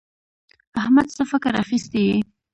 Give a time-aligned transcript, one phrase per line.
[0.81, 2.17] احمده څه فکر اخيستی يې؟